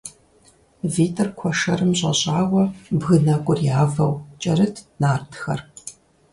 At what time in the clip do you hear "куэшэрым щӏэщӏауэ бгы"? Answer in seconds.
1.37-3.17